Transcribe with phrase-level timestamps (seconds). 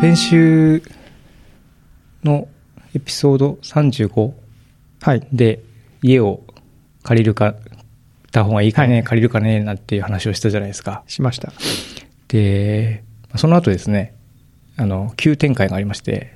[0.00, 0.82] 先週
[2.24, 2.48] の
[2.94, 4.32] エピソード35
[5.02, 5.26] はい。
[5.32, 5.60] で
[6.02, 6.42] 家を
[7.02, 7.54] 借りるか、
[8.32, 11.02] た方がいいかね、はい借りるかね、なんていう話をしたじゃないですか。
[11.06, 11.52] しました。
[12.28, 13.04] で、
[13.36, 14.14] その後ですね、
[14.76, 16.34] あの、急展開がありまして。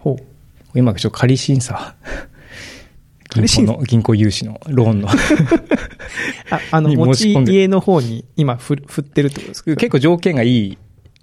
[0.75, 1.95] 今ちょっと仮審査。
[3.35, 5.09] 銀行の、銀行融資の、ローンの。
[6.51, 9.75] あ、あの、に持ち家の方に今ふ、振ってるってことですか？
[9.77, 10.79] 結構条件がいい、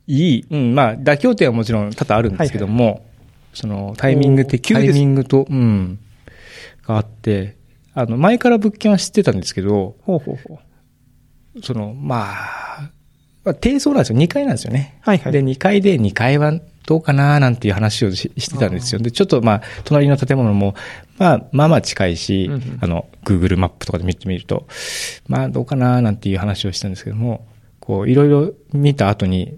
[0.08, 3.06] いい、うん、まあ、妥協点はもちろん多々あるんですけども、
[3.54, 6.00] その、タイミング的、タおー急ですイミングと、うん、
[6.86, 7.58] があって、
[7.94, 10.60] あの、前から物件は知ってたんですけど、ほうほうほ
[11.56, 11.62] う。
[11.62, 12.92] その、まあ、
[13.44, 14.20] まあ低層なんですよ。
[14.20, 15.00] 2階なんですよね。
[15.02, 15.32] はいはい。
[15.32, 16.54] で、2階で2階は
[16.88, 19.02] どうかななんていう話をししてたんですよ。
[19.02, 20.76] で、ちょっとまあ、隣の建物も、
[21.18, 24.68] まあ、まあまあ近いし、うんうんあの、Google マップとかで見てみると、
[25.28, 27.48] まあ、どうかななんていう話をしたんですけども、
[27.80, 29.58] こう、いろいろ見た後に、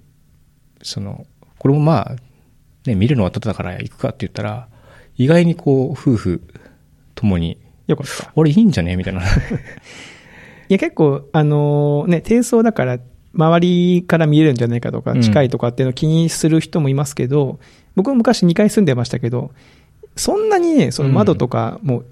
[0.83, 1.25] その、
[1.57, 2.15] これもまあ、
[2.85, 4.67] ね、見るのはただから行くかって言ったら、
[5.17, 6.41] 意外にこう、夫婦
[7.15, 8.31] ともに、よかった。
[8.35, 8.95] 俺いいんじゃね？
[8.95, 9.21] みたいな。
[9.25, 9.25] い
[10.69, 12.99] や、結構、あのーね、低層だから、
[13.33, 17.59] 周りから見えるんじゃないかとか、うん近いとかっていうのを気にする人もいますけど、
[17.95, 19.51] 僕も昔2階住んでましたけど、
[20.15, 22.03] そんなにね、その窓とかも、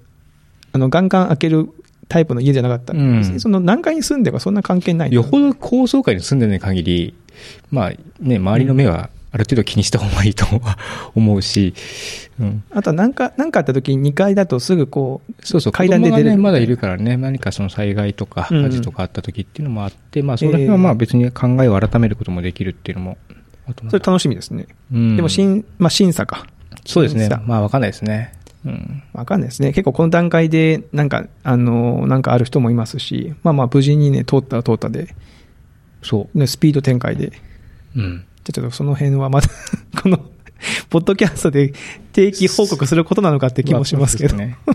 [0.72, 1.68] あの、ガンガン開ける
[2.08, 2.92] タイプの家じゃなかった。
[2.92, 5.12] うんその何階に住んでるかそんな関係ない。
[5.12, 7.14] よほど高層階に住んでない限り、
[7.70, 10.78] まあね、周りの目はある程度気にした方がいいとは
[11.14, 11.74] 思うし、
[12.38, 12.64] うん。
[12.70, 23.16] あとは何か、何かあった時に2階だとすぐこう、そうそう、階段で出れるね、まだいるからね、何かその災害とかうん火事とかあった時っていうのもあって、まあその辺はまあ別に考えを改めることもできるっていうのも、
[23.88, 24.66] それ楽しみですね。
[24.92, 26.46] うんでも、審、まあ、審査か。
[26.84, 27.28] そうですね。
[27.46, 28.34] まあわかんないですね。
[28.66, 29.02] うん。
[29.12, 29.72] わかんないですね。
[29.72, 35.14] 結構この段階で、なんか、あの、なんかある人もいますし、まあまあ無事にね、通ったら通ったで、
[36.02, 37.40] そね、スピード展開で、じゃ
[37.96, 37.98] う。
[37.98, 38.24] うん。
[38.46, 39.48] あちょっとその辺はまた、
[40.02, 40.18] この、
[40.90, 41.72] ポッドキャストで
[42.12, 44.36] 定期報告することなのかって気もしますけど。
[44.36, 44.58] ね。
[44.68, 44.74] い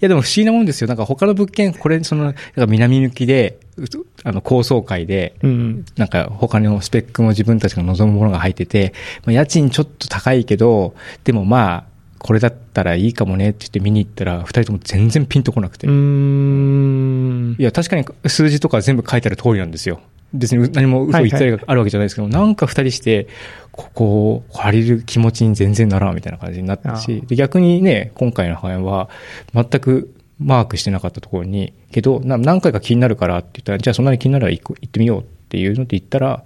[0.00, 0.88] やでも不思議なもんですよ。
[0.88, 3.84] なんか他の物件、これ、その、南向きで、う
[4.24, 5.84] あの、高層階で、うん。
[5.96, 15.86] なんか他のスペックも自分たちが望むものが入ってて、まあ、家賃ちょっと高いけど、でもまあ、これだったらいいかもねって言って見に行ったら、二人とも全然ピンとこなくて。
[15.86, 17.62] うーんい。
[17.62, 20.00] や、確かに数字とか全部書いてある通りなんですよ。
[20.32, 23.28] 別に何も嘘言ったりがあるわけじゃないですけど、なんか二人して、
[23.72, 29.08] ここを借りる気持ちに全然ならんみたいな感じになったし、で逆にね、今回の範囲は
[29.54, 36.44] 全くマークしてなかったところに、けど、な何回か気になるからって言ったら、じゃあそんなに気になるら行く行ってみようっていうので言ったら、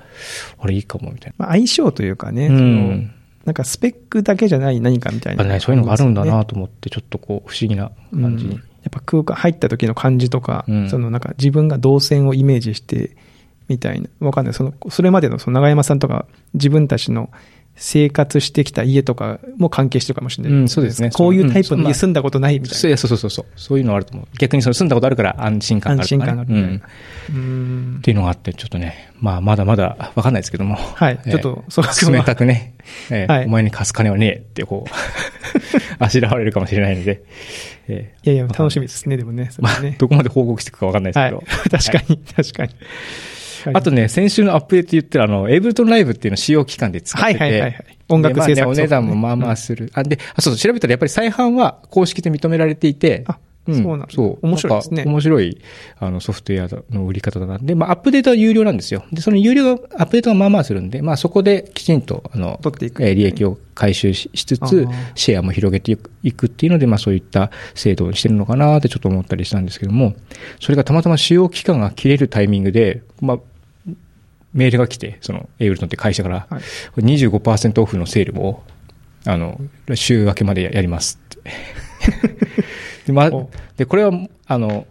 [0.59, 2.55] あれいいかもみたいまあ相性というかね、な。
[2.55, 3.15] うん。
[3.45, 8.55] なんかスペックだけじゃない何かみたいな、ね、そういうのがあるんだねなと思って、ちょっとこう、不思議な感じに。
[8.55, 13.15] うんやっぱ空間入った時の感じとか、うんそのなんか自分が動線をイメージして、
[13.71, 14.09] みたいな。
[14.21, 14.55] わかんない。
[14.55, 17.31] その、それまでのその長山さんとか、自分たちの
[17.77, 20.53] 生活してきた家とかも関係してるかもしれない。
[20.53, 22.77] うんそうですねこういうタイプのうん家住んだことないみたいな。
[22.77, 23.47] そういやそうそうそうそう。
[23.57, 24.27] そういうのあると思う。
[24.39, 26.55] 逆にその住んだことあるから安心感があ安るね、心感がある。
[26.55, 26.83] うん。
[27.31, 27.39] う
[27.95, 30.75] んっていうのがあって、ちょっとね、まあ、まだまだわかんないですけども。
[30.75, 32.75] はいえーちょっとそこは冷たくね、
[33.11, 34.91] えーはいお前に貸す金はねえって、こう、
[36.05, 37.23] あしらわれるかもしれないので、
[37.89, 39.49] えーいやいや、楽しみですね、でもね。
[39.51, 41.79] それまあはね、どこまで報告していくかわかんないですはいけど。。
[41.79, 42.75] 確かに、確かに。
[43.73, 47.99] あとね、先週のアップデート言ってるあの、エイブルトンライブっていうのを使用期間で使ってて、はいはいはいはい。
[48.09, 48.81] 音楽制作でまあね。
[48.81, 49.91] お値段もまあまあする。
[49.95, 53.39] あ、で、あ、そうそう、調べたらやっぱり再販は公式で認められていて、あ
[53.75, 54.47] そうなんだそう。
[54.47, 55.61] 面白いですね面白い、
[55.99, 57.59] あの、ソフトウェアの売り方だな。
[57.59, 59.05] で、まあ、アップデートは有料なんですよ。
[59.13, 70.15] で、その有料が、アップデートがまあまあするんで、まあ、そこできちんと、あの、取っていくえー利益を回収ししつつシェアも広げていくいくっていうので、まあ、そういった制度をしてるのかなってちょっと思ったりしたんですけども、
[70.61, 73.39] それがたまたま使用期間が切れるタイミングで、まあ、
[74.53, 76.63] メールが来て、その、エイブルトンって会社から、はい
[76.97, 78.63] 25%オフのセールを、
[79.27, 79.61] あの、
[79.95, 81.51] 週明けまでやりますって。
[83.11, 84.13] で、まで、これは、
[84.47, 84.87] あの、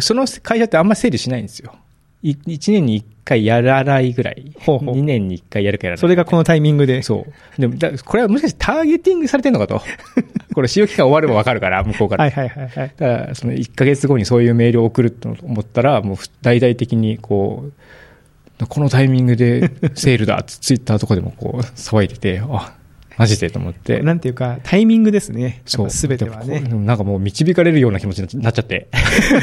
[0.00, 1.74] その会社ってあんまセールしないんですよ。
[2.22, 4.52] い1年に1回やらないぐらい。
[4.58, 6.00] ほうほう2年に1回やるかやらない。
[6.00, 7.02] それがこのタイミングで？
[7.02, 7.26] そ
[7.58, 7.60] う。
[7.60, 9.80] でも、だこれはもしかしてターゲティングされてんのかと。
[10.54, 12.24] これ使用期間終わればわかるから、向こうから。
[12.24, 12.92] はいはいはいはい。
[12.96, 22.74] だから、その1ヶ月後にそういうメールを送ると思ったら、もう大々的にこう、このタイミングでセールだってツイッターとかでもこう騒いでて、あ、
[23.20, 24.00] マジでと思って。
[24.00, 25.60] なんていうか、タイミングですね。
[25.66, 25.90] そう。
[25.90, 28.88] すべてはねなんかもう導かれるような気持ちになっちゃって。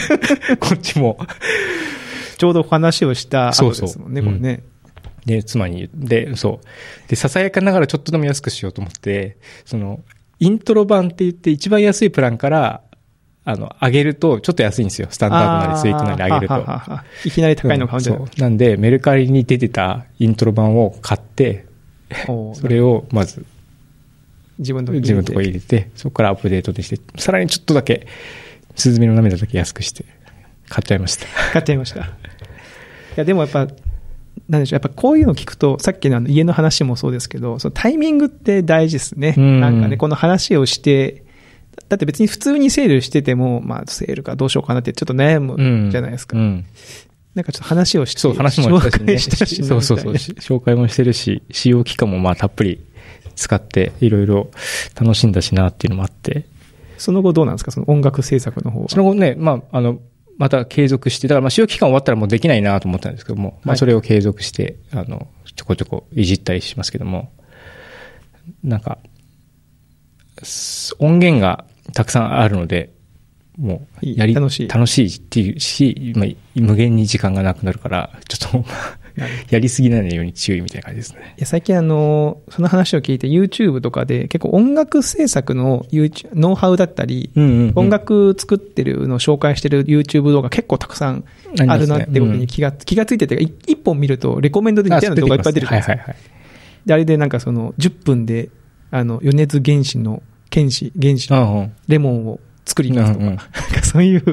[0.60, 1.20] こっちも。
[2.40, 4.64] ちょうど話をした後ですもんね、そうそうこれね。
[5.28, 7.08] で、妻に、で、そう。
[7.08, 10.00] で、ささやかながらちょっとでも安くしようと思って、その、
[10.40, 12.82] イントロ版って言って一番安いプランから、
[13.46, 15.08] あの、上げるとちょっと安いんですよ。
[15.12, 16.54] スタンダードなりスイートなり上げると。
[16.56, 21.68] ははははいきなり高いの買うんじゃないそうなんで、メルカリに出てたイントロ版を買って、
[22.26, 23.46] それをまず
[24.60, 28.08] 自分の自分のところに入れて、そこからアップデートでして、さらにちょっとだけ、
[28.76, 30.06] スズメの涙だけ安くして、
[30.70, 31.26] 買っちゃいました。
[31.54, 32.02] 買っちゃいました。
[32.02, 32.04] い
[33.16, 33.68] や、でもやっぱ、
[34.50, 39.36] なんでしょう、やっぱこういうの聞くと、さっきのあの家の話もそうですけど、そのタイミングって大事ですね。
[39.38, 41.24] うんなんかね、この話をして、
[41.90, 46.38] だって別に普通にセールしてても、まあ、セールかどうしようかなってちょっと悩むじゃないですか。
[46.38, 46.66] うん。
[47.36, 49.06] なんかちょっと話をして、そう、話もしたしね。
[49.06, 50.14] 紹介したしなそうそうそう。
[50.14, 52.82] 紹介もしてるし、使用期間もまあたっぷり
[53.38, 54.50] 使って、いろいろ
[55.00, 56.34] 楽しんだしなっていうのもあって。
[56.34, 56.44] な
[56.98, 58.90] その後どうなんですか、その音楽制作の方は。
[58.90, 60.00] その後ね、まあ、あの、
[60.38, 67.32] また継続して、だからまあ使用期間終わったらもうできないなと思ったんですけども、まはいあそれを継続して、あの、ちょこちょこいじったりしますけども、
[68.64, 69.00] なんか、
[70.44, 72.92] す音源がたくさんあるので、
[73.58, 78.66] もう、やり、楽しい楽しいっていうし、まあ、無限に時間がなくなるから、ちょっと、
[79.50, 81.36] やりすぎないように注意みたいな感じですね。
[81.38, 87.72] いや最近あの、その話を聞いて YouTube とかで結構音楽制作の YouTube ノウハウだったり、うんうんうん。
[87.76, 91.24] 音楽作ってるのを紹介してる YouTube 動画結構たくさん
[91.68, 95.98] あるなってことに気が、気がついてて、い一本見るとレコメンドで似たような動画いっぱい出てくるんですよ。
[95.98, 96.16] はいはいはい。
[96.86, 98.50] で、あれでなんかその10分で、
[98.92, 101.72] あの、米津玄師の、剣士、玄師のうんうん。
[101.88, 103.38] レモンを作りますとか、うんうん
[103.84, 104.24] そういう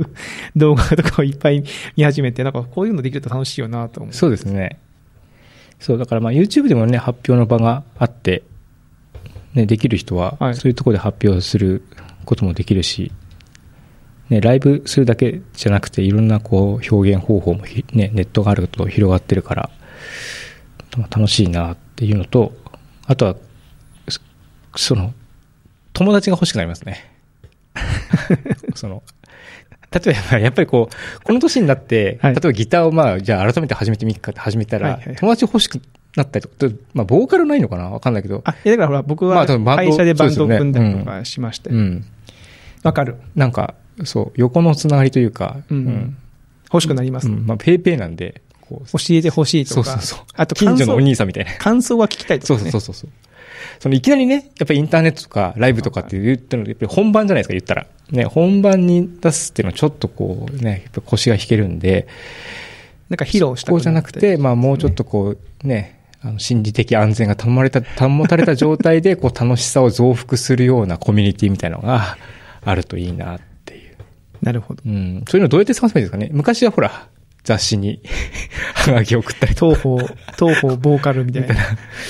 [0.56, 1.62] 動画とかをいっぱい
[1.96, 4.12] 見始めて、なんかこういうのできると楽しいよなと思う。
[4.12, 4.80] そうですね。
[5.78, 8.42] そう、だからまあ YouTube でもね、発表の場があって、
[9.54, 11.84] ね、できる人はは、いそういうところで発表する
[12.24, 13.12] こともできるし、
[14.28, 19.70] ね、ライブするだけじゃなくて、いろんなこう表現方法もひ、ね、ネットがあると広がってるから、
[20.98, 22.52] まあ楽しいなっていうのと、
[23.06, 23.36] あとは、
[24.08, 24.20] そ
[24.76, 25.14] その、
[25.92, 27.13] 友達が欲しくなりますね。
[28.74, 29.02] その、
[29.90, 35.80] 例えば、やっぱりこう、この年になって、はい例えばギターをまあ、じゃあ改めて始めてみっかって始めたら、はいはいはい友達欲しく
[36.16, 37.90] なったりとか、まあ、ボーカルないのかな？
[37.90, 41.70] わかんないけど、あ、いやだからほら、僕は会社でバンドを組んだりとかしまして。
[41.70, 42.04] わ、うん。
[42.92, 43.16] かる。
[43.34, 43.74] なんか、
[44.04, 46.16] そう、横のつながりというか、うん
[46.72, 47.28] 欲しくなります。
[47.28, 48.80] うんまあ、ペイペイなんで、教
[49.10, 49.84] えてほしいとか。
[49.84, 50.18] そうそうそう。
[50.34, 51.52] あと近所のお兄さんみたいな。
[51.58, 52.68] 感想は聞きたいとそか、ね。
[52.68, 53.10] うそうそうそう。
[53.80, 57.86] そのいきなりね、やっぱりインターネットとかライブとかって言ってるので、やっぱり本番じゃないですか、言ったら。
[58.10, 62.06] ね、本番に出すっていうのはちょっとこうね、やっぱ腰が引けるんで、
[63.08, 72.16] なんか披露したこうじゃなくて、まあもうちょっとこうね、あの心理的安全が保たれた、保たれた状態で、こう楽しさを増幅するようなコミュニティみたいなのが
[72.64, 73.96] あるといいなっていう。
[74.42, 74.82] なるほど。
[74.86, 75.24] うん。
[75.28, 77.08] そういうのどうやって探せばいいですかね昔はほら、
[77.44, 78.00] 雑誌に
[78.74, 79.54] ハガキ送ったり。
[79.54, 79.98] 東方、
[80.38, 81.54] 東方ボーカルみたいな。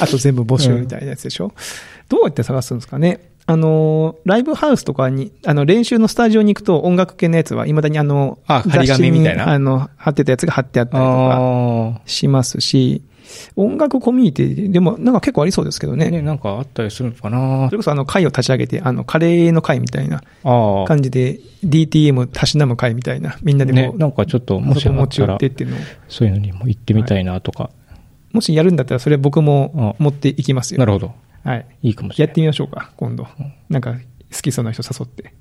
[0.01, 1.53] あと全部募集みたいなやつでしょ？
[2.09, 3.21] どうやって探すんですかね？
[3.47, 11.37] あの、ライブハウスとかに、あの、練習のスタジオに行くと音楽系のやつは、未だにあの、あ張り紙みたいなあの、貼ってたやつが貼ってあったりとか
[11.97, 13.03] あしますし、
[13.57, 15.97] 音楽コミュニティでもなんか結構ありそうですけどあ。
[15.97, 16.11] ね。
[16.11, 20.23] ね、なんかあったりするのかなそれこそあの会を立ち上げて、あの、カレーの会みたいな。
[20.43, 25.81] 感じで DTM たしなむ会みたいな、みんなでねこ、う、なんかちょっと、もし持ち寄ってっていうのを。
[26.09, 27.71] そういうのにも行ってみたいなとか。
[28.33, 30.81] もしやるんだったらそれ僕も持っていきますよ。
[30.81, 31.15] なるほど。
[31.45, 31.67] はい。
[31.83, 32.29] いいかもしれない。
[32.29, 33.27] やってみましょうか、今度。
[33.69, 33.95] なんか、
[34.35, 35.33] 好きそうな人誘って。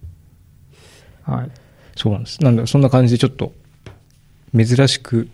[1.24, 1.52] はい。
[1.96, 2.44] そうなんです。
[2.44, 3.54] なんだ、そんな感じでちょっと、
[4.56, 5.28] 珍しく、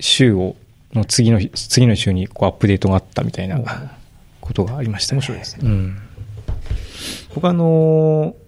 [0.00, 0.56] 週を、
[0.94, 3.60] の次の日、次の週にこうアップデートがあったみたいな
[4.40, 5.18] ことがありましたね。
[5.18, 5.98] 面白いですねうん。
[7.34, 8.42] 僕あのー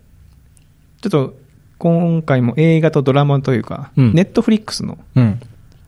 [1.03, 1.35] ちょっと、
[1.77, 5.41] 今回も映画とドラマというか、うんネットフリックスのうん。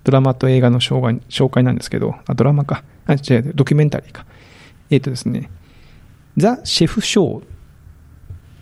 [0.04, 2.84] ドラマと映画の紹介紹介なんですけど、あ、ドラマか。
[3.06, 4.24] あ、違う、ドキュメンタリーか。
[4.90, 5.50] えっ、とですね、
[6.36, 7.44] ザ・シェフ・ショー。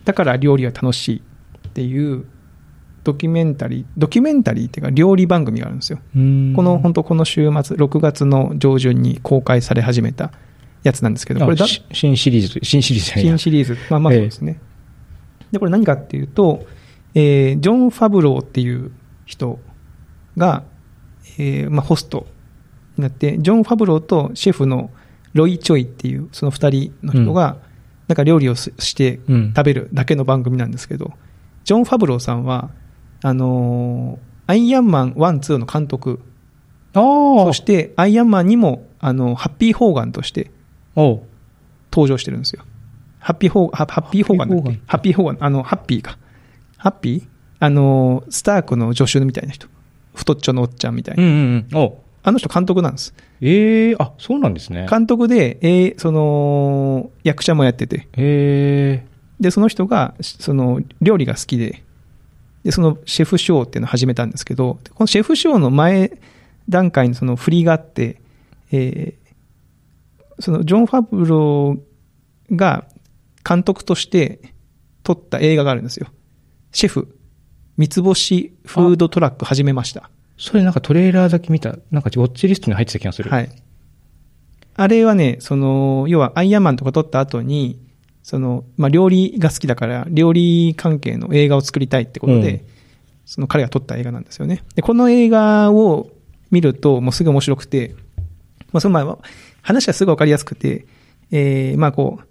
[0.04, 1.22] だから料理は楽しい
[1.68, 2.24] っていう
[3.04, 5.98] ドキュメンタリー、ドキュメンタリーっていうか料理番組があるんですよ。
[5.98, 10.32] この、本当この週末、6月の上旬に公開され始めた
[10.82, 14.60] やつなんですけど、これだ、新シリーズ、新シリーズ新シリーズ、まあまあええそうですね。
[15.52, 16.66] で、これ何かっていうと、
[17.14, 18.90] えージョン・ファブローっていう
[19.26, 19.60] 人
[20.36, 20.64] が、
[21.38, 22.26] えーまあ、ホスト
[22.96, 24.90] になって、ジョン・ファブローとシェフの
[25.32, 27.58] ロイ・チョイっていう、その二人の人が、
[28.08, 29.54] なんか料理をすしてうん。
[29.56, 31.12] 食べるだけの番組なんですけど、
[31.64, 32.70] ジョン・ファブローさんは、
[33.26, 36.20] あのーアイアンマン1、2の監督、
[36.92, 37.02] ああ。
[37.46, 40.50] そしてアイアンマンにも、あの、ハッピー・ホーガンとして
[40.94, 41.22] 登
[42.08, 42.62] 場してるんですよ。
[43.20, 44.80] ハッピーホー、ハハッピーホーガンだっけ？
[44.86, 46.18] ハッピーホーガン、あの、ハッピーか。
[46.76, 47.28] ハッピー？
[47.60, 49.66] あの、スタークの助手みたいな人。
[50.14, 51.22] 太っちょのおっちゃんみたいな。
[51.22, 51.92] うんうんうん。
[52.22, 53.14] あの人監督なんです。
[53.40, 54.86] ええあ、そうなんですね。
[54.90, 58.08] 監督で、えーその、役者もやってて。
[58.18, 59.06] ええ
[59.40, 61.82] で、その人が、その、料理が好きで、
[62.64, 66.18] で、そのシェフショーっていうのを始めたんですけど、このシェフショーの前
[66.68, 68.20] 段階にその振りがあって、
[68.72, 69.24] えー
[70.38, 72.86] そのジョン・ファブローが
[73.48, 74.40] 監督として
[75.02, 76.08] 撮った映画があるんですよ。
[76.72, 77.16] シェフ、
[77.76, 80.10] 三つ星フードトラック始めました。
[80.36, 83.30] それなんかトレーラーだけ見た、なんかウォッチリストに入ってた気がする。
[83.30, 83.48] はい。
[84.76, 87.78] あれはね、その、要はアイアンマンとか撮った後に、
[88.24, 92.60] その、まあ、料理が好きだから、料理関係の映画を作りたいってことで、うん
[93.26, 94.62] その彼が撮った映画なんですよね。
[94.74, 96.10] で、この映画を
[96.50, 97.94] 見ると、もうすぐ面白くて、
[98.70, 99.18] まあ、その前は、
[99.62, 100.86] 話がすぐわかりやすくて、
[101.30, 102.26] えー、まあこう、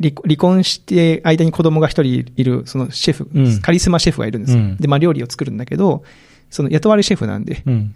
[0.00, 4.60] 離離婚して間に子供が一人いる、そのシェフ、うんカリスマシェフがいるんですよ。
[4.60, 6.04] うんで、まあ料理を作るんだけど、
[6.50, 7.94] その雇われシェフなんで、うん。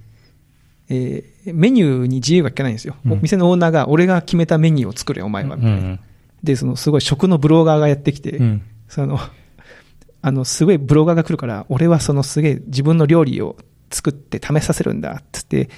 [0.89, 2.97] えーメニューに自由が利かないんですよ。
[3.07, 5.57] うん店のオーナーが、俺が決めたメニューを作れ、お前は。
[5.57, 5.99] みたいな
[6.43, 8.63] で、そのすごい食のブロガーがやってきて、うん。
[8.89, 9.19] その、
[10.21, 13.57] あの、すごいブロガーが来るから、俺はそのすげえ自分の料理を
[13.91, 15.69] 作って試させるんだ、つって、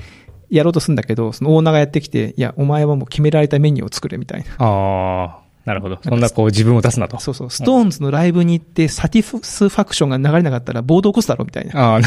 [0.50, 4.46] やろうとするんだけど、そのオーナーがやってきて、いや、お前はもう決められたメニューを作れ、みたいな。
[4.58, 5.98] ああ、なるほど。
[6.02, 7.18] そんなこう自分を出すなと。
[7.18, 11.94] そうそう、ストーンズのライブに行って、サティスファクションが流れなかったら暴動起こすだろ、みたいな。
[11.94, 12.00] ああ、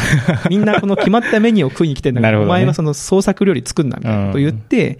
[0.48, 4.98] みんなこの決まったメニューを食いに来てんだから、 なるほどねお前はその創作料理作んな、みたいなことを言って、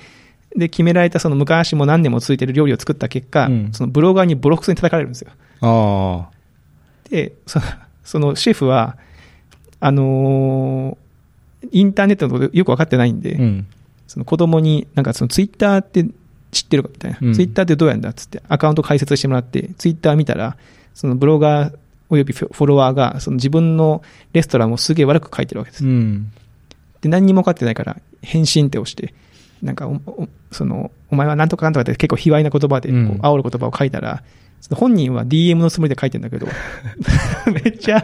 [0.56, 5.30] で、決められたその昔も何年も続いてる料理を作った結果、うんそのブロガーにボロクソに叩かれるんですよ。
[5.60, 6.28] あ
[7.10, 7.64] で、その、
[8.04, 8.96] そのシェフは、
[9.80, 11.08] あのー
[11.72, 13.42] インターネットのことよくわかってないんで、あ。
[13.42, 13.66] うん。
[14.06, 16.06] その子供に、なんかそのツイッターって
[16.52, 20.56] 知ってるかみたいな、うんツイッターってどうやんだっつってアカウント開設してもらって、ツイッター見たら、
[20.94, 21.76] そのブロガー
[22.10, 24.02] およびフォフォロワーが、その自分の
[24.32, 25.84] レストランをすげえ悪く書いてるわけです。
[25.84, 26.32] うん。
[27.00, 29.14] で、何にも分かってないから、返信って押して、
[29.62, 34.22] なんかお、おその、お前はなんとかなんとかって結構卑猥な言葉で、煽る言葉を書いたら、
[34.60, 36.46] その本人は DM のつもりで書いてんだけど、
[37.64, 38.02] めっちゃ、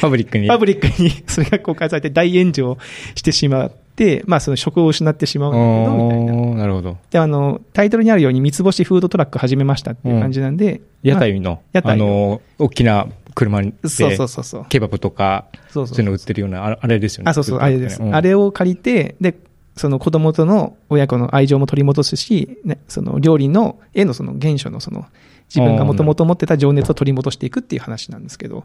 [0.00, 0.48] パブリックに。
[0.48, 2.78] パブリックにそれが公開されて大炎上
[3.14, 6.54] してしまって、まあその職を失ってしまうんだけど、みたいな。
[6.56, 6.96] なるほど。
[7.10, 14.66] で、あの、タイトルにあるように三つ星フードトラック始めましたっていう感じなんで、屋台の、屋台の大きな車にまあそうそうそうそう。
[14.68, 17.30] ケバブとか、そういうの売ってるような、ああれですよね。
[17.30, 18.02] あ、そうそう、あれです。
[18.02, 19.34] うんあれを借りて、で、
[19.76, 25.06] その子供との親子の愛情も取り戻すし、ね、その料理の、絵のその原初のその、
[25.48, 28.64] 自分がもともと持ってた情熱を取り戻していくっていう話なんですけど、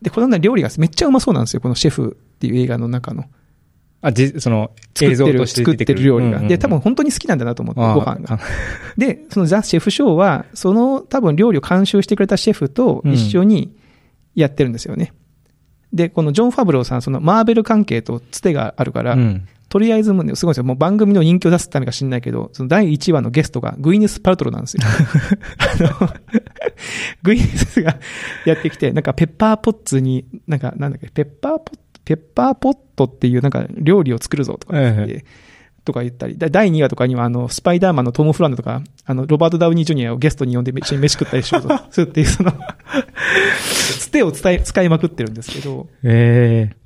[0.00, 3.24] で、このね料理がめっちゃうまそうなんですよ、このシェフっていう映画の中の。
[4.00, 6.38] あ、じ、その、映像作ってる、作ってる料理が。
[6.38, 8.40] うんうんで、多分本当に好きなんだなと思って、ご飯が。
[8.98, 13.72] で、そのザ・シェフショーは、その多分料理を監修してくれたシェフと一緒に
[14.34, 15.12] やってるんですよね。
[15.92, 19.46] で、このジョン・ファブローさん、そのマーベル関係とつてがあるから、うん。
[19.72, 20.64] とりあえずもうね、すごいですよ。
[20.64, 24.82] もう番組の人気を出すためか知んないけど、その第1話のゲストがグイネス・パルトロなんですよ。
[25.56, 26.10] あの、
[27.22, 27.96] グイネスが
[28.44, 35.24] やってきて、なんかペッパーポッツに、なんかなんだっけ、ペッパーポッペッパーポットっていうなんか料理を作るぞとか言って、
[35.86, 42.52] とか言ったり、だ第2話とかにはあの、スパイダーマンのトム・フランドとか、あの、ロバート・ダウニー・ジュニアをゲストに呼んで一緒に飯食ったりしようと するっていう、その、
[43.98, 46.82] つてを伝え、使いまくってるんですけど、ええ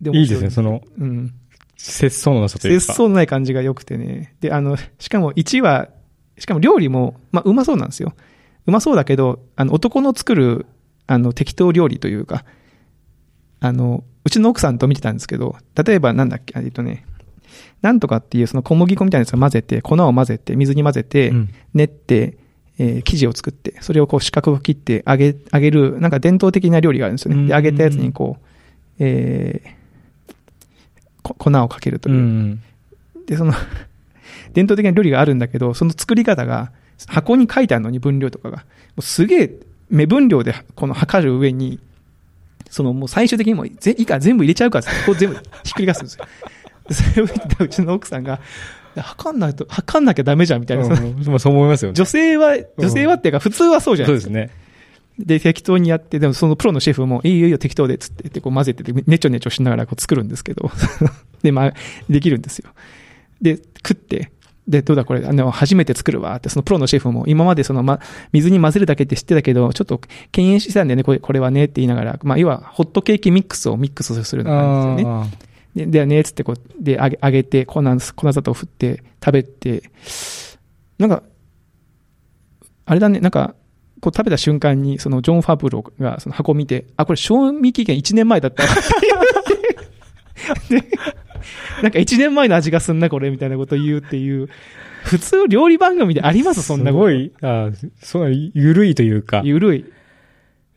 [0.00, 1.34] でいいですね、その、うん。
[1.76, 2.80] 節操のなさというか。
[2.80, 4.34] 節操のない感じが良くてね。
[4.40, 5.88] で、あの、しかも1話、
[6.38, 8.14] しかも料理も、まあ、うまそうなんですよ。
[8.66, 10.66] うまそうだけど、あの、男の作る、
[11.06, 12.44] あの、適当料理というか、
[13.60, 17.04] あの、うちの奥さんと見てたんですけど、例えばなんだっけ、えっとね、
[17.82, 22.38] なんとかっていうその小麦粉みたいなやつを混ぜて、粉を混ぜて、水に混ぜて、うん練って、
[22.78, 27.48] えー生地を作って、それをこう四角く切って揚げ、揚げる、なんか伝統的な料理があるんですよね。
[27.48, 28.46] で、揚げたやつにこう、
[28.98, 29.78] えーこ
[31.32, 32.18] 粉をかけるというう。
[32.18, 32.62] ん。
[33.26, 33.52] で、その、
[34.52, 36.70] 伝統的な料理があるんだけど、その作り方が、
[37.06, 38.64] 箱に書いてあるのに分量とかが、も
[38.98, 39.50] うすげえ
[39.90, 41.80] 目分量でこの測る上に、
[42.70, 45.40] そのもう最終的にもうぜいいから全部入れちゃうからこう全部ひ
[45.70, 46.26] っくり返すんですよ。
[46.88, 48.40] で それを見てたうちの奥さんが、
[48.96, 50.84] 測んないと、測んなきゃダメじゃんみたいな。
[50.84, 51.94] うんまあそう思いますよね。
[51.94, 54.32] 女性は、女性はっていうか普通はそうじゃないですか。
[54.32, 54.64] そうですね。
[55.18, 60.70] で、適当にやって、でもそのプロのシェフも、いいよいいよ適当で、つって、で、こう混ぜてて、ねちょねちょしながらこう作るんですけど、
[61.42, 61.74] で、まあ、
[62.08, 62.70] できるんですよ。
[63.40, 64.30] で、食って、
[64.66, 68.00] で、どうだこれ、あの、初めて作るわって、そのプロのシェフも、今までその、ま、
[68.32, 70.00] 水に混ぜるだけって知ってたけど、ちょっと
[70.32, 75.28] 敬遠してたんだよね、これ、これはねって言いながら、まあ、要は、ホットケーキミックスをミックスするような感じですよね。
[75.30, 79.90] あで、だよね、つってこう、で、揚げ、揚げて、粉、粉砂糖振って、食べて、
[80.98, 81.22] なんか、
[82.86, 83.54] あれだね、なんか、
[84.04, 88.70] こう食べた瞬間に、そのジョン・ファブローがその箱を見て、あ、これ賞味期限1年前だったで、
[91.82, 94.50] なんか1年前の味がすんな、これ、みたいなことを言うっていう、
[95.04, 97.06] 普通料理番組であります、そんなこと。
[97.06, 97.70] すごい、あ
[98.02, 99.86] そう、ゆるいというか、ゆるい。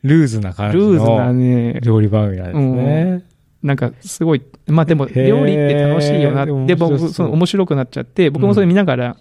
[0.04, 3.24] ルーズな感じルーズなのね、料理番組なんですね。
[3.62, 6.46] なんかすごい、まあでも料理って楽しいよな。
[6.46, 9.16] でもで、僕、その面白くなっちゃって、僕もそれ見ながら、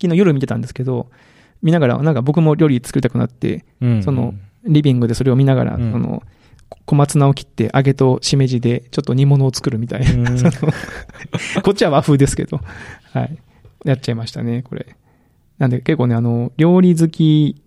[0.00, 1.08] 昨日夜見てたんですけど、
[1.64, 6.22] 見ながら、なんか僕も料理作りたくなって、うんその、リビングでそれを見ながら、うんその、
[6.84, 10.30] 小松菜を切って揚げとしめじでちょっと煮物を作るみたいな。
[11.62, 12.60] こっちは和風ですけど、
[13.12, 13.38] はい。
[13.84, 14.94] やっちゃいましたね、これ。
[15.58, 17.62] なんで結構ね、あの、料理好き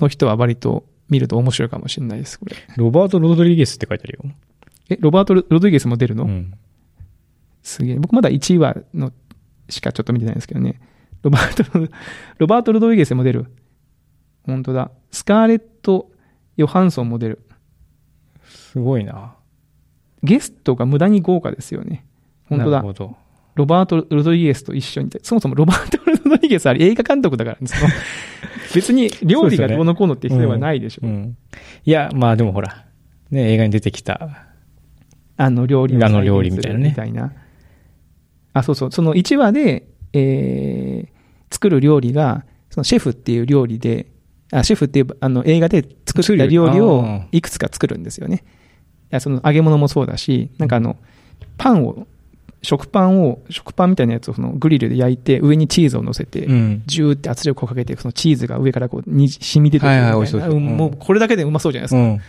[0.00, 2.56] の人は割と見ると面白いかもしれないです、これ。
[2.76, 4.34] ロバート・ロドリゲスって書いてあるよ。
[4.88, 6.54] え、ロバート・ロドリゲスも出るの、うん。
[7.62, 7.96] すげえ。
[7.96, 9.12] 僕まだ1話の
[9.68, 10.80] しかちょっと見てないんですけどね。
[11.22, 11.92] ロバート、
[12.38, 13.46] ロバート・ロドリゲスも出る。
[14.44, 14.90] 本当だ。
[15.10, 16.10] スカーレット・
[16.56, 17.40] ヨハンソンも出る。
[18.44, 19.34] すごいな。
[20.22, 22.04] ゲストが無駄に豪華ですよね。
[22.48, 22.82] 本当だ。
[23.54, 25.10] ロバート・ロドリゲスと一緒に。
[25.22, 27.66] そもそもロバート・ロドリゲスは映画監督だからね、
[28.74, 31.06] 別に料理がどうのこうのって必要はないでしょ。
[31.06, 31.36] うん。
[31.84, 32.86] いや、まあでもほら、
[33.30, 34.46] ね、映画に出てきた。
[35.36, 37.32] あの料理をあの料理みたいなねみたいな。
[38.52, 38.92] あ、そうそう。
[38.92, 44.06] その1話で、えー、作る料理が、そのシェフっていう料理で、
[44.52, 48.44] あ、シェフっていうあの映画で作った料理をいくつか作るんですよね。
[49.10, 50.96] いや、その揚げ物もそうだし、なんかあの、
[51.56, 52.06] パンを、
[52.62, 56.82] 食パンを、食パンみたいなやつをそのグリルで焼いて、上にチーズを乗せて、うん。
[56.86, 60.02] ジューって圧力をかけて、そのチーズが上からこう、に染み出てくるみたいな。
[60.02, 62.00] はいはい美味しそうですうんもうこれだけでうまそうじゃないですか。
[62.00, 62.20] うん。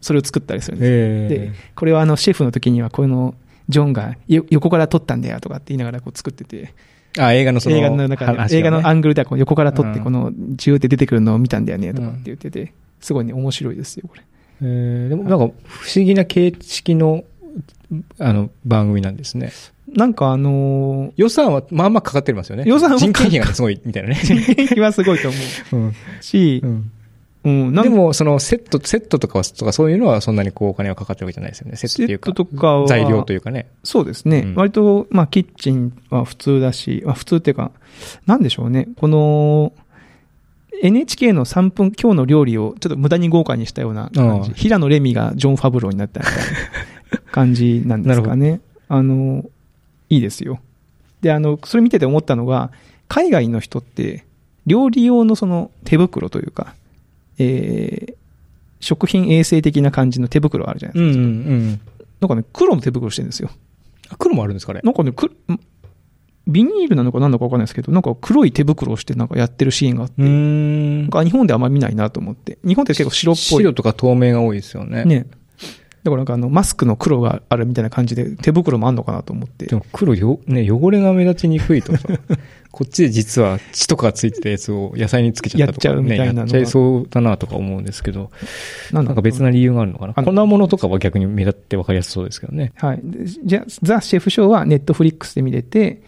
[0.00, 3.34] それを作ったりするんですよえで、これはあの、シェフの時には、この、
[3.68, 6.74] ジョンがよ横から撮ったんだよとかって言いながらこう作ってて、
[7.18, 14.22] あ、映画のその、映画の中ね映画のアングルでは横から撮って、うんこの、ジューって出てくるのを見たんだよねとかって言ってて、すごいね、面白いですよ、これ。
[14.62, 17.24] えーでもなんか不思議な形式の、
[18.18, 19.52] あの、番組なんですね。
[19.88, 22.64] なんかあの予算はまあまあかかってますよね。
[22.66, 24.16] 予算は人件費がねすごいみたいなね。
[24.16, 25.38] ー、人気はすごいと思
[25.72, 26.90] う んうしう、ん
[27.44, 31.76] うん、でも、そのセット、セットとかはとかそういうのはそんなにこうお金はかかってるわけじゃないですよね。
[31.76, 32.26] セットっていうか。
[32.26, 33.68] セットとかは材料というかね。
[33.82, 34.38] そうですね。
[34.38, 37.70] うん割と、まあ、キッチンは普通だし、まあ、普通っていうか、
[38.26, 38.88] なんでしょうね。
[38.96, 39.72] この、
[40.82, 44.52] NHK の3分、今日の料理をちょっと無駄に豪華にしたような感じ。
[44.54, 48.60] 平野レミがジョン・ファブローになったみたいな感じなんですかね。
[48.88, 49.44] あの、
[50.08, 50.60] いいですよ。
[51.20, 52.70] で、あの、それ見てて思ったのが、
[53.08, 54.24] 海外の人って、
[54.66, 56.74] 料理用のその手袋というか、
[57.38, 58.14] えー、
[58.80, 61.20] 食品衛生的な感じの手袋あるじゃないですか。
[61.20, 61.80] んうん。
[62.20, 63.50] なんかね、黒の手袋してるんですよ。
[64.10, 64.80] あ黒もあるんですかね。
[64.84, 65.60] なんかね、くん
[66.46, 71.08] ビニールなのか何だか分かんないですけど、なんか黒い手袋をしてなんかやってるシーンがあって、うなんん。
[71.10, 72.58] か日本であんまり見ないなと思って。
[72.64, 73.44] 日本って結構白っぽい。
[73.62, 75.04] 白とか透明が多いですよね。
[75.06, 75.26] ね。
[76.04, 79.74] だからなんかあの、マスクの黒があるみたいな感じで手袋もあんのかなと思ってで。
[79.74, 82.06] も黒よ、ね、汚れが目立ちにくいとさ、
[82.70, 88.30] こっちで実は血とかついてたやつを野菜につけちゃったとか、やっちゃうみたいなのがね、やっちゃいそうだなとか思うんですけど、
[88.92, 90.12] なんか別な理由があるのかな。
[90.12, 92.72] 粉物とかは逆に目立って分かりやすそうですけどね。
[92.76, 93.00] はい。
[93.02, 96.02] でじゃあ、ザ・シェフショーはネットフリックスで見れて、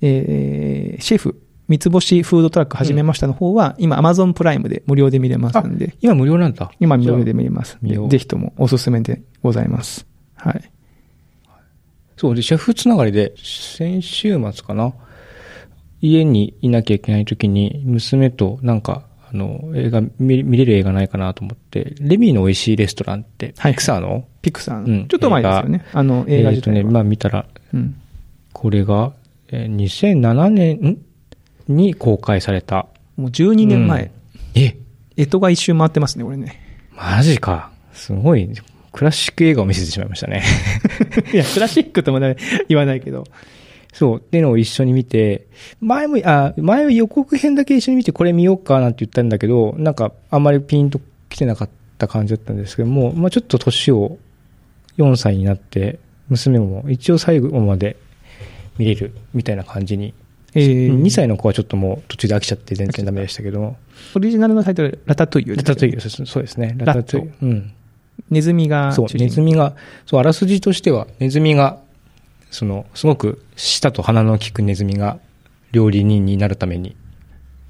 [0.00, 6.72] えー、シェフ、三つ星フードトラック始めましたの方は、今 Amazon プライムで無料で見れますんで、今無料なんだ。
[6.80, 7.78] 今無料で見れます。
[7.80, 10.04] 見ようぜひともおすすめでございます。
[10.34, 10.70] はい。
[12.16, 14.92] そうで、シェフつながりで、先週末かな。
[16.00, 24.24] 家にいなきゃいけない時に、娘となんか、あの、映画、見見れる映画ないかなと思って、レミーの美味しいレストランって、はいピクサーの？
[24.42, 24.84] ピクさん。
[24.86, 25.84] うんちょっと前ですよね。
[25.92, 26.76] あの、映画自体は。
[26.78, 27.94] えーとね、まあ見たら、うん。
[28.52, 29.12] これが、
[29.52, 30.98] えー2007年ん？
[31.70, 32.86] に公開された。
[33.16, 34.10] もう12年前。
[34.54, 34.76] え、
[35.16, 36.60] 干支が一周回ってますね、これね。
[36.96, 37.70] マジか。
[37.92, 38.48] すごい、
[38.92, 40.42] クラシック映画を見せてしまいましたね。
[41.32, 42.36] いや、クラシックとまで
[42.68, 43.24] 言わないけど。
[43.92, 44.18] そう。
[44.18, 45.46] っていうのを一緒に見て、
[45.80, 54.18] 前も、あ、前は予告編だけ一緒に見てこれ見ようかなんて言ったんだけど、なんかあんまりピンと来てなかった感じだったんですけども、まあちょっと年を
[54.98, 57.96] 4歳になって、娘も一応最後まで
[58.78, 60.14] 見れるみたいな感じに。
[60.54, 63.76] えー、2歳の子はちょっともう途中で飽きちゃって全然ダメでしたけども。
[64.14, 65.56] オリジナルのタイトル、ラタトゥイユ。
[65.56, 66.74] ラタトゥイユ、そうそうですね。
[66.78, 67.32] ラタトゥイユ。
[67.42, 67.72] うん。
[68.30, 69.74] ネズミがそう、ネズミが、
[70.06, 71.78] そう、あらすじとしては、ネズミが、
[72.50, 75.18] その、すごく舌と鼻の利くネズミが
[75.72, 76.96] 料理人になるために、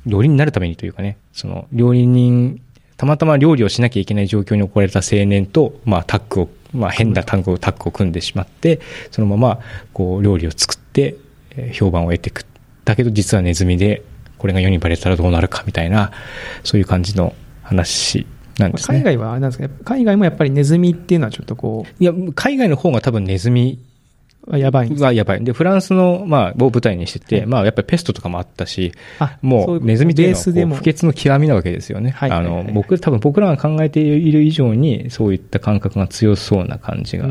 [0.06, 2.60] 料理人になるためにというかね、その、料理人、
[2.96, 9.60] たまたま料理をしなきゃいけない状況に置かれた青年と、まあ、タッグを、まあ、変な単語をタッグを組んでしまって、そのまま、
[9.92, 11.16] こう、料理を作って、
[11.56, 12.44] えー評判を得ていく。
[12.84, 14.02] だけど、実はネズミで、
[14.38, 16.12] これが世にバレたらどうなるかみたいな、
[16.64, 18.26] そういう感じの話
[18.58, 18.98] なんですね。
[18.98, 23.78] 海外はあれなんですか海外もやっぱりネズミっていうのはちょっとこいや、海外の方が多分ネズミ
[24.50, 25.44] はやばいはやばい。
[25.44, 27.46] で、フランスの、まあ、を舞台にしてて、はい。
[27.46, 30.70] まあ、やっぱりペストとかもあったし、あもそうネズミっていうのはベースでも。
[30.72, 32.10] こう不潔の極みなわけですよね。
[32.10, 32.30] はい。
[32.30, 37.26] あの、僕、多分僕らが考えている以上に、そういった感覚が強そうな感じが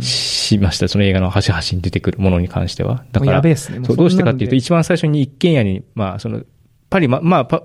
[0.00, 0.88] しました。
[0.88, 3.04] その映画の端々に出てくるものに関しては。
[3.12, 3.56] だから、ね。
[3.56, 6.42] そう、どうしてかっていうと、一番最初に一軒家に、まあ、その、
[6.90, 7.62] パリ、ま、まあ、パ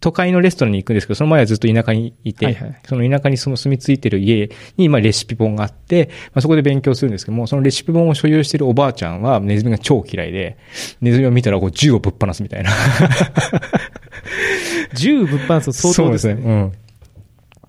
[0.00, 10.56] 都会のレストランに行くんですけど、その前はずっと田舎にいて、はいはいその田舎にその住み着いてる家に、まあ、レシピ本があって、まあ、そこで勉強するんですけども、そのレシピ本を所有しているおばあちゃんはネズミが超嫌いで、
[11.00, 12.70] ネズミを見たらこう銃をぶっ放すみたいな。
[14.94, 16.40] 銃ぶっ放すと相当ですね。
[16.42, 16.72] そううん。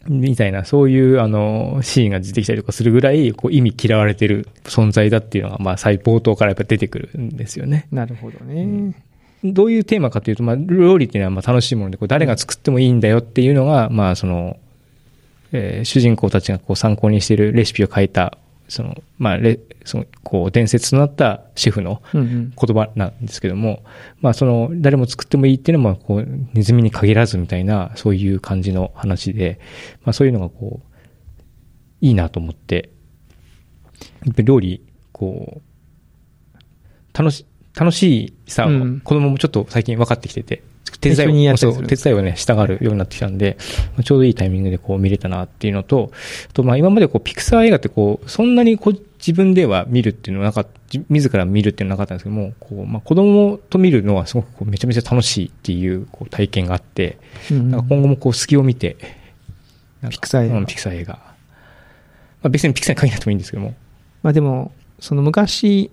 [0.08, 7.88] みたいな、そういう、あの、シーンが出てきたりとかするぐらい、こう、意味嫌われてる存在だっていうのが、まあ、最冒頭からやっぱ出てくるんですよね。
[7.92, 8.96] なるほどね。
[9.44, 14.58] どういうテーマかというと、まあ、料理っていうのはまあ楽しいもので、こう誰が作ってもいいんだよっていうのが、まあ、その、
[15.52, 22.54] えー主人公たちがこう参考にしているレシピを書いた、その、まあ、レ、その、こう、伝説となったシェフのうんうん。
[22.56, 23.84] 言葉なんですけども、
[24.22, 29.60] まあ、その、誰も作ってもいいっていうのは、こう、ネズミに限らずみたいな、そういう感じの話で、
[30.06, 30.98] まあ、そういうのがこう、
[32.00, 32.92] いいなと思って、
[34.38, 40.64] 料理、こう、楽し、楽しいさ、うん子供もちょっと最近分かってきてて、
[41.00, 43.58] 手伝いを、手伝いをね、したがるようになってきたんで、
[43.96, 46.12] まあちょうどいいタイミングでこう見れたなっていうのと、
[46.50, 57.18] あとまあ今までこうピクサー映画ってこう、そんなにこう自分では見るっていうのはなかった、じ自ら見るっていうのはなかったんですけども、こう、まあ子供と見るのはすごくこうめちゃめちゃ楽しいっていうこう体験があって、
[57.50, 58.98] うんうんなんか今後もこう隙を見て、
[60.10, 61.14] ピクサー映画うんピクサー映画。
[61.14, 61.24] ま
[62.44, 63.76] あ別にピクサーに限らなくてもいいんですけども。
[64.24, 65.90] まあでも、その昔、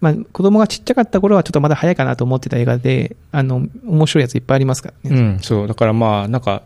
[0.00, 5.16] まあ子供がちっちゃかった頃はちょっとまだ早いかなと思ってた映画で、あの、面白いやついっぱいありますからね。
[5.16, 5.68] うん、そう。
[5.68, 6.62] だからまあ、なんか、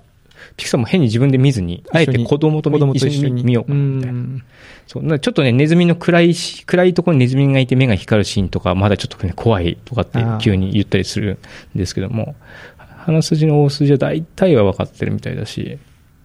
[0.57, 4.19] ピクサーも変に自分で見ずに、あえて子供と一緒に見ようかなみたいな。
[4.19, 4.43] ん
[4.87, 5.03] そう。
[5.03, 11.39] なちょっとね、ネズミの暗いし、暗いところにネズミがいて目が光るシーンとか、まだちょっとね、怖いとかって急に言ったりする
[11.75, 12.35] んですけども、
[12.77, 15.79] 鼻筋の大筋は大体は分かってるみたいだし、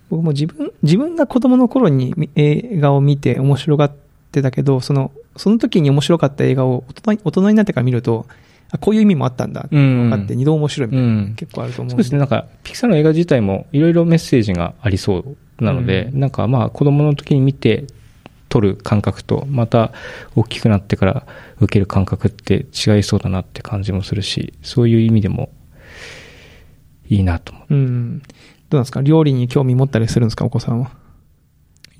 [0.09, 4.06] 僕も自分、自分が子供の頃にみ映画を見て面白がって
[4.41, 8.25] たけど、その、その時に面白かった映画を大人に大人になってから見ると、
[8.69, 11.35] あこういう意味もあったんだって分かって二度面白いみたいな、うん。
[11.35, 16.19] 結構あると思うそうですね、なんか、ピクサーの映画自体もいろいろメッセージがありそうなので、うん。
[16.19, 17.85] なんかまあ、子供の時に見て
[18.49, 19.91] 撮る感覚と、また
[20.35, 21.25] 大きくなってから
[21.59, 25.49] 受ける感覚って違いそうだなって感じもするし、そういう意味でも
[27.07, 27.73] いいなと思う。
[27.73, 28.19] うん。
[28.19, 28.25] ど
[28.71, 29.01] うなんですか？
[29.01, 30.43] 料理に興味持ったりするんですか？
[30.43, 30.91] お子さんは。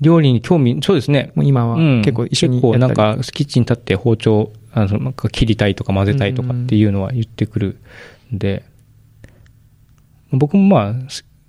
[0.00, 1.32] 料理に興味、そうですね。
[1.34, 7.78] もう今はうん結構一緒に結構なんか、キッチンに立って包丁、あの、なんか切りたいとか混ぜたいとかっていうのは言ってくる
[8.32, 8.64] んで、
[10.30, 10.94] 僕もまあ、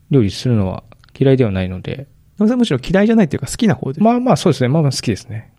[0.10, 0.84] 料理するのは
[1.20, 2.08] 嫌いではないので、
[2.40, 4.02] むしろ嫌いじゃないっていうか好きな方で。
[4.02, 4.70] まあまあそうですね。
[4.70, 5.52] まあまあ好きですね。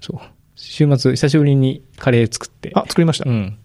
[0.00, 0.20] そう。
[0.56, 2.72] 週末、久しぶりにカレー作って。
[2.74, 3.30] あ、作りました。
[3.30, 3.56] うん。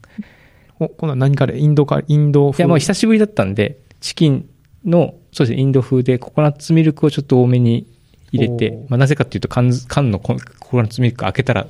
[0.80, 1.58] お、今度は何カレー？
[1.58, 2.62] インドカレーインド風？
[2.62, 4.48] いや、もう久しぶりだったんで、チキン
[4.86, 7.88] の、そうですね、インド風でココナッツミルクをちょっと多めに
[8.32, 11.68] 入れてまあなぜかっていうと缶、缶のコココナッツミルク開けたら、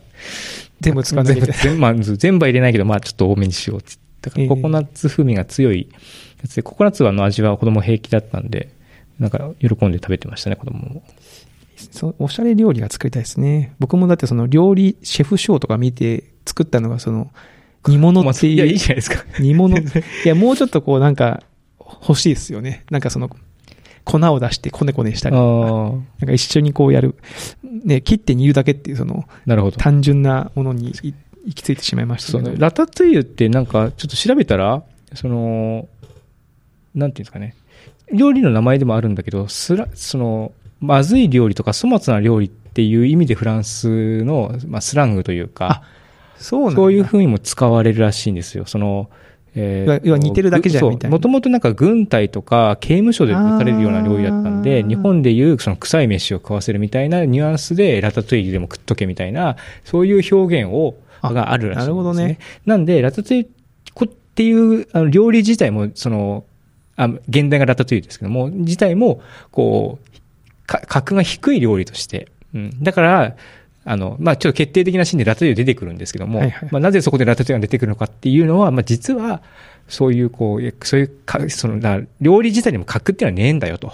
[0.82, 1.40] 全部使わない。
[1.40, 3.98] 全部、まあ全部は入れないけど、まあちょっと多めにしようって。
[4.22, 5.90] だからええココナッツ風味が強い
[6.42, 8.70] やつで、ココナッツはの味は子供平気だったんで、
[9.20, 11.04] なんか喜んで食べてましたね、子供も。
[11.92, 13.74] そうおしゃれ料理が作りたいですね。
[13.80, 17.32] 僕もだってその料理、シェフショーとか見て作ったのがその
[17.88, 19.24] 煮物っていや、いいういじゃないですか。
[19.40, 19.78] 煮物。
[19.78, 19.82] い
[20.26, 21.44] や、もうちょっとこうなんか
[21.80, 22.84] 欲しいですよね。
[22.92, 23.30] なんかその
[24.10, 26.16] 粉を出してこねこねしたりとか。
[26.20, 27.16] なんか一緒にこうやる。
[27.64, 29.78] ね、切って煮るだけっていうそのなるほど。
[29.78, 31.14] 単純なものにい
[31.46, 32.46] 行き着いてしまいましたけど。
[32.46, 32.60] そうね。
[32.60, 35.88] ラタトゥイユってなんか、ちょっと調べたら、その、
[36.94, 37.56] なんていうんですかね。
[38.12, 45.84] 料理の名前でもあるんだけど、すら、その、まずい料理とか粗末な料理っていう意味でフランスの、まあ、スラングというか、
[46.38, 48.66] そうそういう風にも使われるらしいんですよ。
[48.66, 49.10] その、
[49.56, 61.86] え要は要は似てるだけじゃんみたいなもともとなんか軍隊とか刑務所で出されるような料理だったんで、日本でいうその臭い飯を食わせるみたいなニュアンスでラタトゥイユでも食っとけみたいな、そういう表現を、あがあるらしいんです、ね。
[61.86, 62.40] なるほどね。
[62.66, 63.50] なんで、ラタトゥイユ
[63.94, 66.46] こっていうあの料理自体も、その、
[66.96, 72.28] あ現代がラタトゥイユですけども、自体も、こう、か格が低い料理として。
[72.54, 72.84] うん。
[72.84, 73.36] だから、
[73.86, 79.42] あの、まあ、ちょっと決定的なシーンでラタトゥイユ出てくるんですけども、はいはいまあ、なぜそこでラタトゥイユが出てくるのかっていうのは、まあ、実は、
[79.88, 83.92] そういう、こう、えそういうか、その、だ料理自体にも格っていうのはねえんだよと。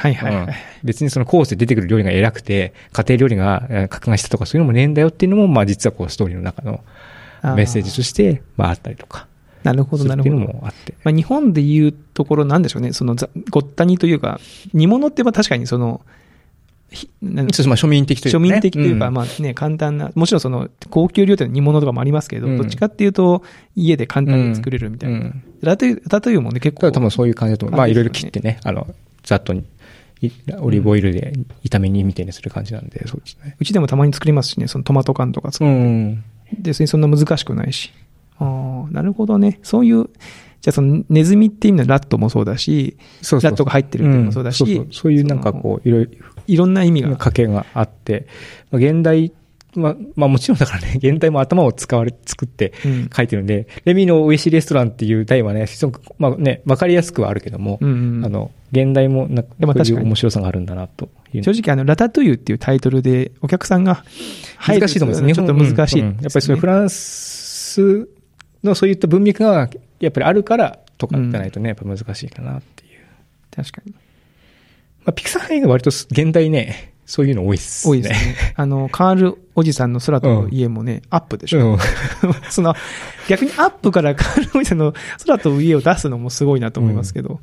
[0.00, 0.44] はいはいはい。
[0.44, 6.80] うん別にそのコースで出てくる料理が偉くて、家庭料理がえー格がしたとかそういうのもねえんだよっていうのも、まあ実はこうストーリーの中の
[7.54, 9.26] メッセージとして、まああったりとか。
[9.62, 10.36] なるほど、なるほど。
[10.36, 10.94] もあって。
[11.04, 12.94] まあ、日本でいうところなんでしょうね。
[12.94, 14.40] そのざごったにというか、
[14.72, 16.00] 煮物ってまあ確かにその、
[16.90, 17.06] そ
[17.64, 18.50] うまあ庶民的というか、庶ね。
[18.52, 23.42] 民的というか、んまあね、簡単な、もちろんその、高級料亭の煮物とかもありますけど、うんどっちかっていうと、
[23.76, 25.18] 家で簡単に作れるみたいな。
[25.18, 26.90] うんラタトラタトゥイユもね、結構。
[26.90, 27.76] 多分そういう感じだと思う。
[27.76, 28.86] まあいろいろ切ってね、あの、
[29.22, 31.32] ざっとオリーブオイルで
[31.64, 33.56] 炒め煮みたいにする感じなんで、そうですね。
[33.58, 35.70] うちでもたまに作りますしね、そのトマト缶とか作る。
[35.70, 36.24] ん。
[36.58, 37.92] 別にそんな難しくないし。
[38.38, 39.60] ああ、なるほどね。
[39.62, 40.04] そういう、
[40.60, 46.10] じゃあそのネズミって意味のラットもそうだし、そうそうラットが入ってるっていうのもそうだしんそうそうそういうなんかこう、いろいろ、
[46.52, 47.16] いろんな意味が。
[47.16, 48.26] 家系があって、
[48.70, 49.32] まあ、現代
[49.76, 61.44] は、まあもちろんだからね、 現代も頭を使われ、作ってうん書いてるんで、レミの美味しいレストランっていう題はね、非常にまあね、わかりやすくはあるけども、うんうんあの、現代もなんか、でも確かにそういう面白さがあるんだな、という。
[61.44, 64.04] 正直あの、ラタトゥイユっていうタイトルでお客さんが
[64.66, 68.08] 難しいと思うんですちょっと難しい、うんうんやっぱりそういうフランス
[68.64, 72.90] のそういった文脈がやっぱりあるからとかじゃないとね、やっぱ難しいかなっていう。
[73.54, 73.94] 確かに。
[75.04, 77.90] まあ、ピクサー映画割と現代ね、そういうの多いっすね。
[77.90, 78.36] 多いですね。
[78.54, 81.72] あの、カールおじさんの空と家もね、アップでしょ。
[81.72, 81.78] うん。
[82.50, 82.74] その、
[83.28, 84.94] 逆にアップからカールおじさんの
[85.26, 87.40] 空と家を出すのもすごいなと思いますけど。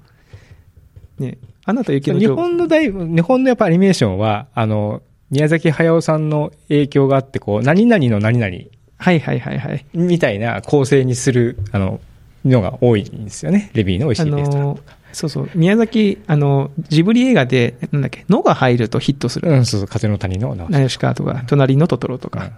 [1.20, 8.56] ね、アナと雪の日本の大、日本のやっぱアニメーションは、あの、宮崎駿さんの影響があって、こう、何々の何々
[8.98, 9.86] はいはいはいはい。
[9.94, 12.00] みたいな構成にする、あの、
[12.46, 13.70] のが多いんですよね。
[13.74, 14.80] レビーの美味あしいレストランの。、
[15.18, 19.50] そうそう、宮崎、あの、ジブリ映画で、なんだっけ、のが入るとヒットする。
[19.50, 22.52] うん、そうそう、風の谷のナヨシカとか、隣のトトロとか。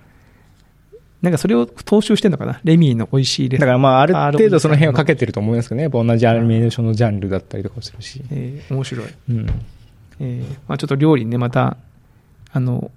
[1.22, 2.60] なんかそれを踏襲してんのかな？
[2.66, 5.84] レミーの美味しいレスだからまあ、あるあ程度その辺はかけてると思いますけどね。
[5.84, 8.22] やっぱ同じアニメーションのジャンルだったりとかもするし。
[8.32, 9.08] えー面白い。
[9.30, 9.48] うん。
[10.22, 11.76] えーまあちょっと料理ね、また、
[12.54, 12.90] あの、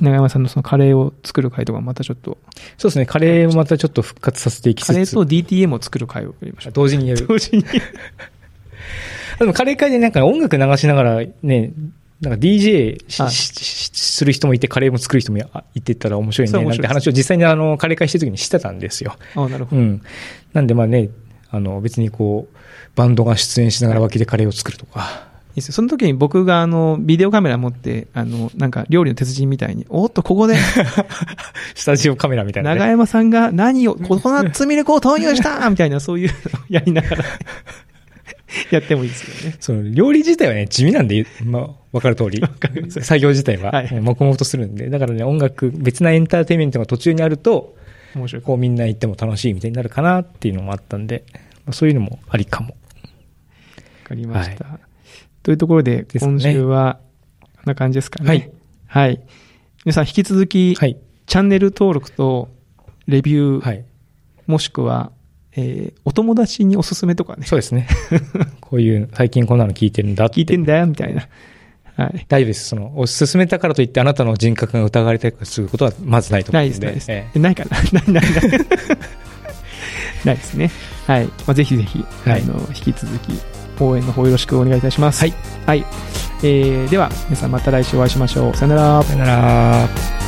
[0.00, 2.38] 長山さんのそのカレーを作る回とかまたちょっと、
[2.78, 3.04] そうですね。
[3.04, 4.88] カレーをまたちょっと復活させていきつつ。
[4.88, 6.72] カレーと DTM を作る回をやりましょう。
[6.72, 7.26] 同時にやる。
[7.26, 7.64] 同時に。
[9.38, 11.72] でもカレー会でなんか音楽流しながらね、
[12.20, 16.64] なんか DJ する人もいて、カレーも作る人もあいてたら面白いね。
[16.64, 19.16] なんて話を実際にあの、カレー会してる時にしてたんですよ。
[19.36, 19.82] あなるほど。
[19.82, 20.02] うん。
[20.52, 21.10] なんでまあね、
[21.50, 22.56] あの、別にこう、
[22.96, 25.28] バンドが出演しながら脇でカレーを作るとか。
[25.60, 30.56] その時に僕があの、ビデオカメラ持って、あの、なんか料理の鉄人みたいに、おっと、ここで、
[31.74, 32.78] スタジオカメラみたいな、ね。
[32.78, 37.24] 長山さんが何を、ココナッツミルクを投入したみたいな、そういうのをやりながら、
[38.70, 39.56] やってもいいですよね。
[39.60, 42.42] その料理自体はね、地味なんで、まあ、わかる通り。
[43.02, 44.88] 作業自体は、はい黙々とするんで。
[44.88, 47.76] だからね、音楽、別なエンターテインメントが途中にあると、
[48.14, 48.42] 面白い。
[48.42, 51.24] こうみんな行っても楽しいみたいになるかなっていうのもあったんで、
[51.66, 52.70] まあ、そういうのもありかも。
[52.70, 52.74] わ
[54.04, 54.80] かりました。
[55.42, 57.00] というところで、ですね今週は、
[57.40, 58.28] こんな感じですかね。
[58.28, 58.50] はい。
[58.86, 59.20] はい。
[59.84, 60.96] 皆さん引き続き、はい。
[61.26, 62.48] チャンネル登録と、
[63.06, 63.84] レビュー、はい。
[64.46, 65.12] もしくは、
[65.56, 67.86] えーお友達におすすめとかね、そうですね。
[68.60, 70.28] こういう、最近こんなの聞いてるんだ。
[70.30, 71.28] 聞いてんだよ、みたいな。
[71.96, 72.26] はい。
[72.28, 72.68] 大丈夫です。
[72.68, 76.86] その、おすすめたからといってあなたの人格が疑われたりすることはまずないと思ないです、うんで。
[76.86, 77.10] ないです。
[77.10, 77.76] ええないかな？
[77.92, 78.42] ないないない。
[80.24, 80.70] ないですね。
[81.06, 81.26] はい。
[81.26, 83.32] まあ、ぜひぜひ、はいあの、引き続き、
[83.80, 85.20] 応援の方よろしくお願いいたします。
[85.20, 85.34] はい。
[85.66, 85.84] はい。
[86.42, 88.56] えー、では、皆さんまた来週お会いしましょう。
[88.56, 89.04] さよならえ。
[89.04, 90.27] さよなら。